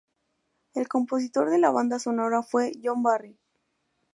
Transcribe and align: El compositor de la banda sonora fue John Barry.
El 0.73 0.87
compositor 0.87 1.51
de 1.51 1.59
la 1.59 1.69
banda 1.69 1.99
sonora 1.99 2.41
fue 2.41 2.71
John 2.83 3.03
Barry. 3.03 3.37